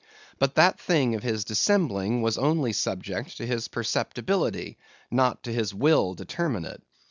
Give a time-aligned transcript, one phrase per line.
[0.39, 4.79] But that thing of his dissembling was only subject to his perceptibility,
[5.11, 6.81] not to his will determinate.